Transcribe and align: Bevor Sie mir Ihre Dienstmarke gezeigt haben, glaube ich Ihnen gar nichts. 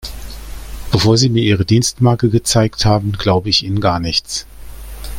Bevor 0.91 1.15
Sie 1.15 1.29
mir 1.29 1.43
Ihre 1.43 1.63
Dienstmarke 1.63 2.31
gezeigt 2.31 2.85
haben, 2.85 3.11
glaube 3.11 3.49
ich 3.49 3.61
Ihnen 3.63 3.79
gar 3.81 3.99
nichts. 3.99 4.47